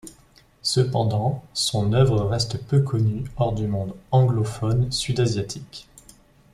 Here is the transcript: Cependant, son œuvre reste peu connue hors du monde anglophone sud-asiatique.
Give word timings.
Cependant, 0.63 1.43
son 1.53 1.93
œuvre 1.93 2.23
reste 2.23 2.57
peu 2.57 2.81
connue 2.81 3.23
hors 3.37 3.53
du 3.53 3.67
monde 3.67 3.93
anglophone 4.09 4.91
sud-asiatique. 4.91 5.87